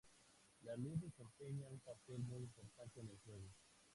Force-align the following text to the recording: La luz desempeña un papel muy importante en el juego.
La 0.63 0.75
luz 0.77 0.99
desempeña 0.99 1.67
un 1.67 1.79
papel 1.81 2.23
muy 2.23 2.41
importante 2.41 3.01
en 3.01 3.09
el 3.09 3.19
juego. 3.23 3.51